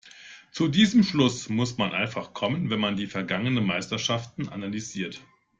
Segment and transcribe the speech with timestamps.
[0.51, 5.21] Zu diesem Schluss muss man einfach kommen, wenn man die vergangenen Meisterschaften analysiert.